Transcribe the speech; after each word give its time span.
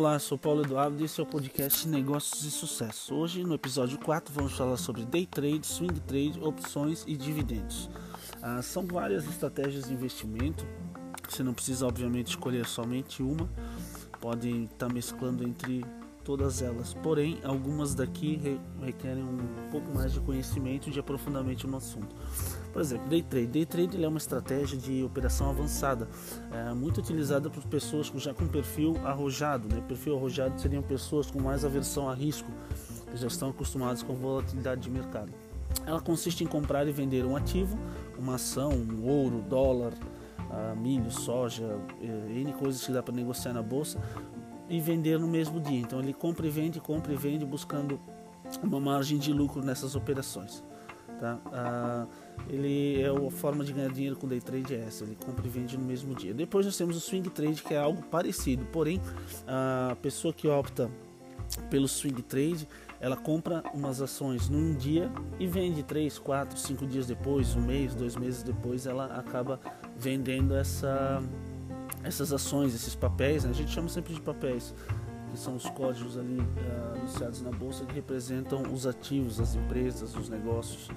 Olá, 0.00 0.18
sou 0.18 0.38
Paulo 0.38 0.64
Eduardo 0.64 0.98
e 0.98 1.04
esse 1.04 1.20
é 1.20 1.22
o 1.22 1.26
podcast 1.26 1.86
Negócios 1.86 2.42
e 2.42 2.50
Sucesso. 2.50 3.14
Hoje, 3.14 3.44
no 3.44 3.52
episódio 3.52 3.98
4, 3.98 4.32
vamos 4.32 4.56
falar 4.56 4.78
sobre 4.78 5.04
day 5.04 5.26
trade, 5.26 5.66
swing 5.66 6.00
trade, 6.00 6.40
opções 6.40 7.04
e 7.06 7.14
dividendos. 7.14 7.90
Ah, 8.40 8.62
são 8.62 8.86
várias 8.86 9.28
estratégias 9.28 9.88
de 9.88 9.92
investimento. 9.92 10.66
Você 11.28 11.42
não 11.42 11.52
precisa, 11.52 11.86
obviamente, 11.86 12.28
escolher 12.28 12.64
somente 12.64 13.22
uma. 13.22 13.46
Pode 14.22 14.48
estar 14.72 14.90
mesclando 14.90 15.46
entre 15.46 15.84
todas 16.24 16.62
elas. 16.62 16.94
Porém, 16.94 17.38
algumas 17.44 17.94
daqui 17.94 18.40
requerem 18.80 19.22
um 19.22 19.68
pouco 19.70 19.94
mais 19.94 20.14
de 20.14 20.20
conhecimento 20.20 20.88
e 20.88 20.92
de 20.92 20.98
aprofundamento 20.98 21.68
no 21.68 21.76
assunto. 21.76 22.16
Por 22.72 22.80
exemplo, 22.80 23.08
day 23.08 23.22
trade. 23.22 23.46
Day 23.46 23.66
trade 23.66 24.04
é 24.04 24.08
uma 24.08 24.18
estratégia 24.18 24.78
de 24.78 25.02
operação 25.02 25.50
avançada, 25.50 26.08
é, 26.52 26.72
muito 26.72 26.98
utilizada 26.98 27.50
por 27.50 27.64
pessoas 27.64 28.12
já 28.16 28.32
com 28.32 28.46
perfil 28.46 28.96
arrojado. 29.04 29.68
Né? 29.68 29.82
Perfil 29.86 30.16
arrojado 30.16 30.60
seriam 30.60 30.82
pessoas 30.82 31.30
com 31.30 31.40
mais 31.40 31.64
aversão 31.64 32.08
a 32.08 32.14
risco, 32.14 32.50
que 33.10 33.16
já 33.16 33.26
estão 33.26 33.50
acostumadas 33.50 34.02
com 34.02 34.14
volatilidade 34.14 34.82
de 34.82 34.90
mercado. 34.90 35.32
Ela 35.86 36.00
consiste 36.00 36.44
em 36.44 36.46
comprar 36.46 36.86
e 36.86 36.92
vender 36.92 37.24
um 37.24 37.36
ativo, 37.36 37.78
uma 38.18 38.34
ação, 38.36 38.70
um 38.70 39.08
ouro, 39.08 39.42
dólar, 39.48 39.92
uh, 39.92 40.76
milho, 40.76 41.10
soja, 41.10 41.64
uh, 41.64 42.30
N 42.30 42.52
coisas 42.52 42.84
que 42.84 42.92
dá 42.92 43.02
para 43.02 43.14
negociar 43.14 43.52
na 43.52 43.62
bolsa, 43.62 43.98
e 44.68 44.80
vender 44.80 45.18
no 45.18 45.26
mesmo 45.26 45.60
dia. 45.60 45.80
Então 45.80 45.98
ele 45.98 46.12
compra 46.12 46.46
e 46.46 46.50
vende, 46.50 46.80
compra 46.80 47.12
e 47.12 47.16
vende, 47.16 47.44
buscando 47.44 48.00
uma 48.62 48.80
margem 48.80 49.18
de 49.18 49.32
lucro 49.32 49.62
nessas 49.62 49.94
operações. 49.96 50.62
Tá? 51.20 51.38
Ah, 51.52 52.06
ele 52.48 53.02
é 53.02 53.08
a 53.08 53.30
forma 53.30 53.62
de 53.62 53.74
ganhar 53.74 53.92
dinheiro 53.92 54.16
com 54.16 54.26
day 54.26 54.40
trade 54.40 54.74
é 54.74 54.78
essa, 54.86 55.04
ele 55.04 55.14
compra 55.14 55.46
e 55.46 55.50
vende 55.50 55.76
no 55.76 55.84
mesmo 55.84 56.14
dia. 56.14 56.32
Depois 56.32 56.64
nós 56.64 56.78
temos 56.78 56.96
o 56.96 57.00
swing 57.00 57.28
trade 57.28 57.62
que 57.62 57.74
é 57.74 57.78
algo 57.78 58.02
parecido, 58.04 58.64
porém 58.72 58.98
a 59.46 59.94
pessoa 60.00 60.32
que 60.32 60.48
opta 60.48 60.90
pelo 61.68 61.86
swing 61.86 62.22
trade, 62.22 62.66
ela 62.98 63.18
compra 63.18 63.62
umas 63.74 64.00
ações 64.00 64.48
num 64.48 64.74
dia 64.74 65.10
e 65.38 65.46
vende 65.46 65.82
3, 65.82 66.18
4, 66.18 66.58
5 66.58 66.86
dias 66.86 67.06
depois, 67.06 67.54
um 67.54 67.60
mês, 67.60 67.94
dois 67.94 68.16
meses 68.16 68.42
depois, 68.42 68.86
ela 68.86 69.06
acaba 69.18 69.60
vendendo 69.96 70.54
essa 70.54 71.22
essas 72.02 72.32
ações, 72.32 72.74
esses 72.74 72.94
papéis, 72.94 73.44
né? 73.44 73.50
a 73.50 73.52
gente 73.52 73.70
chama 73.70 73.88
sempre 73.88 74.14
de 74.14 74.22
papéis, 74.22 74.74
que 75.30 75.38
são 75.38 75.56
os 75.56 75.64
códigos 75.70 76.18
ali 76.18 76.38
uh, 76.38 76.96
anunciados 76.96 77.40
na 77.42 77.50
bolsa 77.50 77.84
que 77.84 77.94
representam 77.94 78.62
os 78.72 78.86
ativos, 78.86 79.40
as 79.40 79.54
empresas, 79.54 80.14
os 80.16 80.28
negócios 80.28 80.88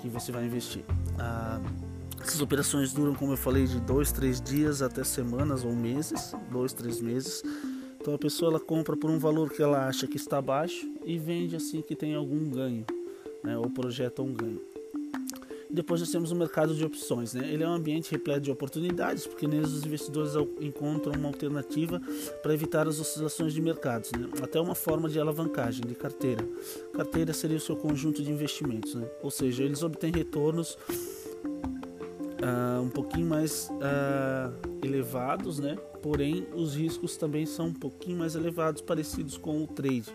que 0.00 0.08
você 0.08 0.30
vai 0.30 0.44
investir. 0.44 0.84
Uh, 1.14 1.90
essas 2.22 2.40
operações 2.40 2.92
duram, 2.92 3.14
como 3.14 3.32
eu 3.32 3.36
falei, 3.36 3.66
de 3.66 3.80
dois, 3.80 4.12
três 4.12 4.40
dias 4.40 4.82
até 4.82 5.02
semanas 5.02 5.64
ou 5.64 5.74
meses, 5.74 6.34
dois, 6.50 6.72
três 6.72 7.00
meses. 7.00 7.42
Então 8.00 8.14
a 8.14 8.18
pessoa 8.18 8.50
ela 8.50 8.60
compra 8.60 8.96
por 8.96 9.10
um 9.10 9.18
valor 9.18 9.50
que 9.50 9.62
ela 9.62 9.86
acha 9.86 10.06
que 10.06 10.16
está 10.16 10.40
baixo 10.40 10.86
e 11.04 11.18
vende 11.18 11.56
assim 11.56 11.82
que 11.82 11.96
tem 11.96 12.14
algum 12.14 12.48
ganho, 12.48 12.84
né? 13.42 13.56
ou 13.56 13.70
projeta 13.70 14.22
um 14.22 14.32
ganho. 14.32 14.69
Depois 15.72 16.00
nós 16.00 16.10
temos 16.10 16.32
o 16.32 16.36
mercado 16.36 16.74
de 16.74 16.84
opções. 16.84 17.34
Né? 17.34 17.48
Ele 17.52 17.62
é 17.62 17.68
um 17.68 17.74
ambiente 17.74 18.10
repleto 18.10 18.40
de 18.40 18.50
oportunidades, 18.50 19.26
porque 19.26 19.46
neles 19.46 19.70
os 19.70 19.84
investidores 19.84 20.32
encontram 20.60 21.12
uma 21.14 21.28
alternativa 21.28 22.00
para 22.42 22.52
evitar 22.52 22.88
as 22.88 22.98
oscilações 22.98 23.52
de 23.52 23.60
mercados. 23.60 24.10
Né? 24.12 24.28
Até 24.42 24.60
uma 24.60 24.74
forma 24.74 25.08
de 25.08 25.20
alavancagem, 25.20 25.86
de 25.86 25.94
carteira. 25.94 26.46
Carteira 26.94 27.32
seria 27.32 27.56
o 27.56 27.60
seu 27.60 27.76
conjunto 27.76 28.22
de 28.22 28.30
investimentos. 28.30 28.94
Né? 28.94 29.06
Ou 29.22 29.30
seja, 29.30 29.62
eles 29.62 29.82
obtêm 29.82 30.10
retornos 30.10 30.76
uh, 32.40 32.82
um 32.82 32.88
pouquinho 32.88 33.26
mais 33.26 33.70
uh, 33.70 34.52
elevados, 34.84 35.58
né? 35.58 35.76
porém 36.02 36.46
os 36.54 36.74
riscos 36.74 37.16
também 37.16 37.46
são 37.46 37.66
um 37.66 37.74
pouquinho 37.74 38.18
mais 38.18 38.34
elevados, 38.34 38.82
parecidos 38.82 39.36
com 39.36 39.62
o 39.62 39.66
trade. 39.66 40.12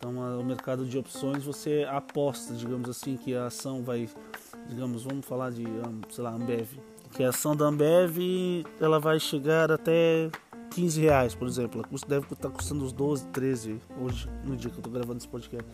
Então, 0.00 0.40
o 0.40 0.42
mercado 0.42 0.86
de 0.86 0.96
opções 0.96 1.44
você 1.44 1.86
aposta, 1.86 2.54
digamos 2.54 2.88
assim, 2.88 3.18
que 3.18 3.36
a 3.36 3.48
ação 3.48 3.82
vai 3.82 4.08
digamos, 4.66 5.02
vamos 5.02 5.26
falar 5.26 5.50
de, 5.50 5.64
sei 6.10 6.24
lá, 6.24 6.30
Ambev, 6.30 6.68
que 7.12 7.24
a 7.24 7.30
ação 7.30 7.56
da 7.56 7.66
Ambev 7.66 8.64
ela 8.80 8.98
vai 8.98 9.18
chegar 9.18 9.70
até 9.70 10.30
15 10.70 11.00
reais, 11.00 11.34
por 11.34 11.48
exemplo. 11.48 11.80
Ela 11.80 12.00
deve 12.08 12.32
estar 12.32 12.50
custando 12.50 12.84
uns 12.84 12.92
12, 12.92 13.26
13 13.26 13.80
hoje, 14.00 14.28
no 14.44 14.56
dia 14.56 14.70
que 14.70 14.76
eu 14.76 14.80
estou 14.80 14.92
gravando 14.92 15.18
esse 15.18 15.28
podcast. 15.28 15.68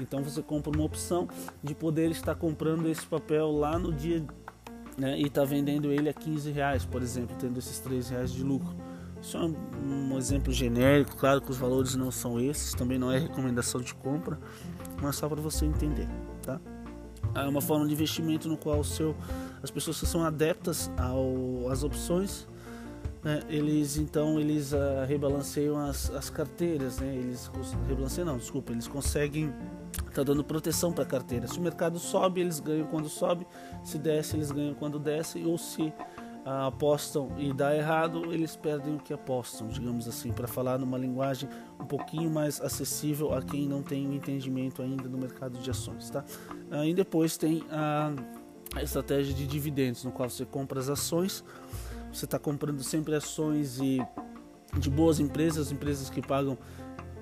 Então 0.00 0.22
você 0.22 0.42
compra 0.42 0.70
uma 0.70 0.84
opção 0.84 1.28
de 1.62 1.74
poder 1.74 2.10
estar 2.10 2.34
comprando 2.34 2.88
esse 2.88 3.06
papel 3.06 3.50
lá 3.52 3.78
no 3.78 3.92
dia 3.92 4.24
né, 4.98 5.18
e 5.18 5.26
está 5.26 5.44
vendendo 5.44 5.92
ele 5.92 6.08
a 6.08 6.12
15 6.12 6.50
reais, 6.50 6.84
por 6.84 7.02
exemplo, 7.02 7.36
tendo 7.38 7.58
esses 7.58 7.78
3 7.78 8.10
reais 8.10 8.32
de 8.32 8.42
lucro. 8.42 8.74
Isso 9.24 9.38
é 9.38 9.40
um, 9.40 10.18
exemplo 10.18 10.52
genérico, 10.52 11.16
claro 11.16 11.40
que 11.40 11.50
os 11.50 11.56
valores 11.56 11.94
não 11.94 12.10
são 12.10 12.38
esses, 12.38 12.74
também 12.74 12.98
não 12.98 13.10
é 13.10 13.18
recomendação 13.18 13.80
de 13.80 13.94
compra, 13.94 14.38
mas 15.00 15.16
só 15.16 15.26
para 15.26 15.40
você 15.40 15.64
entender, 15.64 16.06
tá? 16.42 16.60
é 17.34 17.48
uma 17.48 17.62
forma 17.62 17.86
de 17.86 17.94
investimento 17.94 18.50
no 18.50 18.56
qual 18.58 18.80
o 18.80 18.84
seu, 18.84 19.16
as 19.62 19.70
pessoas 19.70 19.98
que 19.98 20.04
são 20.04 20.22
adeptas 20.22 20.90
ao, 20.98 21.70
às 21.70 21.82
opções, 21.82 22.46
né, 23.22 23.40
eles 23.48 23.96
então 23.96 24.38
eles 24.38 24.74
uh, 24.74 25.06
rebalanceiam 25.08 25.78
as, 25.78 26.10
as 26.10 26.28
carteiras, 26.28 26.98
né, 26.98 27.16
eles 27.16 27.50
rebalanceiam 27.88 28.26
não, 28.26 28.36
desculpa, 28.36 28.72
eles 28.72 28.86
conseguem 28.86 29.50
tá 30.14 30.22
dando 30.22 30.44
proteção 30.44 30.92
para 30.92 31.02
a 31.02 31.06
carteira. 31.06 31.48
Se 31.48 31.58
o 31.58 31.62
mercado 31.62 31.98
sobe, 31.98 32.40
eles 32.40 32.60
ganham 32.60 32.86
quando 32.86 33.08
sobe, 33.08 33.46
se 33.82 33.98
desce, 33.98 34.36
eles 34.36 34.52
ganham 34.52 34.74
quando 34.74 34.98
desce, 34.98 35.42
ou 35.44 35.56
se 35.56 35.92
apostam 36.44 37.30
e 37.38 37.52
dá 37.52 37.74
errado, 37.74 38.32
eles 38.32 38.54
perdem 38.54 38.96
o 38.96 38.98
que 38.98 39.12
apostam, 39.12 39.68
digamos 39.68 40.06
assim, 40.06 40.30
para 40.30 40.46
falar 40.46 40.78
numa 40.78 40.98
linguagem 40.98 41.48
um 41.80 41.86
pouquinho 41.86 42.30
mais 42.30 42.60
acessível 42.60 43.34
a 43.34 43.42
quem 43.42 43.66
não 43.66 43.82
tem 43.82 44.14
entendimento 44.14 44.82
ainda 44.82 45.08
no 45.08 45.16
mercado 45.16 45.58
de 45.58 45.70
ações, 45.70 46.10
tá? 46.10 46.22
Uh, 46.70 46.84
e 46.84 46.94
depois 46.94 47.36
tem 47.36 47.64
a 47.70 48.82
estratégia 48.82 49.32
de 49.32 49.46
dividendos, 49.46 50.04
no 50.04 50.12
qual 50.12 50.28
você 50.28 50.44
compra 50.44 50.78
as 50.78 50.88
ações, 50.88 51.42
você 52.12 52.26
está 52.26 52.38
comprando 52.38 52.82
sempre 52.82 53.14
ações 53.14 53.78
e 53.78 54.00
de 54.78 54.90
boas 54.90 55.20
empresas, 55.20 55.72
empresas 55.72 56.10
que 56.10 56.20
pagam 56.20 56.58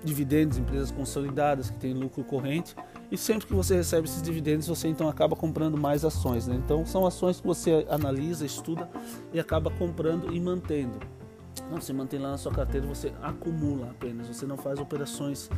dividendos, 0.04 0.58
empresas 0.58 0.90
consolidadas 0.90 1.70
que 1.70 1.78
têm 1.78 1.94
lucro 1.94 2.24
corrente 2.24 2.74
e 3.10 3.16
sempre 3.16 3.46
que 3.46 3.54
você 3.54 3.76
recebe 3.76 4.08
esses 4.08 4.22
dividendos, 4.22 4.66
você 4.66 4.88
então 4.88 5.08
acaba 5.08 5.36
comprando 5.36 5.76
mais 5.76 6.04
ações. 6.04 6.46
Né? 6.46 6.56
Então 6.56 6.84
são 6.86 7.06
ações 7.06 7.40
que 7.40 7.46
você 7.46 7.86
analisa, 7.88 8.44
estuda 8.44 8.88
e 9.32 9.40
acaba 9.40 9.70
comprando 9.70 10.32
e 10.32 10.40
mantendo. 10.40 10.98
Não, 11.70 11.80
você 11.80 11.92
mantém 11.92 12.18
lá 12.18 12.30
na 12.30 12.38
sua 12.38 12.52
carteira, 12.52 12.86
você 12.86 13.12
acumula 13.22 13.90
apenas. 13.90 14.28
Você 14.28 14.46
não 14.46 14.56
faz 14.56 14.78
operações 14.78 15.50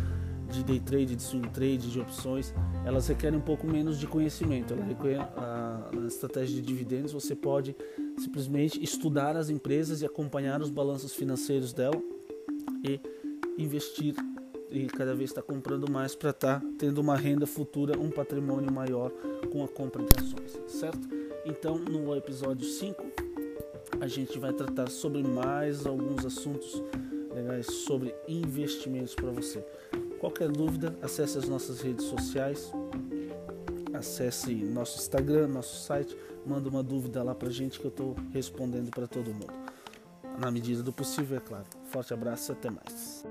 de 0.50 0.62
day 0.62 0.80
trade, 0.80 1.16
de 1.16 1.22
swing 1.22 1.48
trade, 1.50 1.90
de 1.90 2.00
opções. 2.00 2.52
Elas 2.84 3.06
requerem 3.08 3.38
um 3.38 3.42
pouco 3.42 3.66
menos 3.66 3.98
de 3.98 4.06
conhecimento. 4.06 4.74
Ela 4.74 4.84
requer 4.84 5.20
a, 5.20 5.90
a 5.92 6.06
estratégia 6.06 6.56
de 6.56 6.62
dividendos. 6.62 7.12
Você 7.12 7.34
pode 7.34 7.76
simplesmente 8.18 8.82
estudar 8.82 9.36
as 9.36 9.48
empresas 9.48 10.02
e 10.02 10.06
acompanhar 10.06 10.60
os 10.60 10.70
balanços 10.70 11.14
financeiros 11.14 11.72
dela 11.72 12.00
e 12.84 13.00
investir 13.58 14.14
e 14.70 14.86
cada 14.86 15.14
vez 15.14 15.30
está 15.30 15.40
comprando 15.40 15.90
mais 15.90 16.14
para 16.14 16.30
estar 16.30 16.60
tá 16.60 16.66
tendo 16.78 16.98
uma 16.98 17.16
renda 17.16 17.46
futura, 17.46 17.98
um 17.98 18.10
patrimônio 18.10 18.72
maior 18.72 19.10
com 19.52 19.62
a 19.62 19.68
compra 19.68 20.02
de 20.02 20.10
ações, 20.18 20.60
certo? 20.66 21.08
Então, 21.44 21.78
no 21.78 22.14
episódio 22.16 22.66
5, 22.66 23.04
a 24.00 24.08
gente 24.08 24.38
vai 24.38 24.52
tratar 24.52 24.88
sobre 24.88 25.22
mais 25.22 25.86
alguns 25.86 26.24
assuntos 26.24 26.82
legais 27.34 27.66
sobre 27.66 28.14
investimentos 28.26 29.14
para 29.14 29.30
você. 29.30 29.64
Qualquer 30.18 30.50
dúvida, 30.50 30.96
acesse 31.02 31.36
as 31.36 31.48
nossas 31.48 31.80
redes 31.80 32.06
sociais, 32.06 32.72
acesse 33.92 34.54
nosso 34.54 34.98
Instagram, 34.98 35.48
nosso 35.48 35.84
site, 35.84 36.16
manda 36.46 36.68
uma 36.68 36.82
dúvida 36.82 37.22
lá 37.22 37.34
para 37.34 37.50
gente 37.50 37.78
que 37.78 37.84
eu 37.84 37.90
estou 37.90 38.16
respondendo 38.32 38.90
para 38.90 39.06
todo 39.06 39.32
mundo. 39.32 39.52
Na 40.38 40.50
medida 40.50 40.82
do 40.82 40.92
possível, 40.92 41.36
é 41.36 41.40
claro. 41.40 41.66
Forte 41.86 42.12
abraço 42.12 42.50
e 42.50 42.52
até 42.52 42.70
mais. 42.70 43.24